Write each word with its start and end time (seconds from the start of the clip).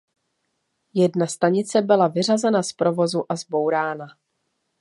Jedna 0.93 1.27
stanice 1.27 1.81
byla 1.81 2.07
vyřazena 2.07 2.63
z 2.63 2.73
provozu 2.73 3.25
a 3.29 3.35
zbourána. 3.35 4.07